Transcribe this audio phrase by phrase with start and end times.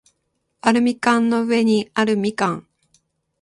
[0.61, 2.67] アルミ缶の上にあるみかん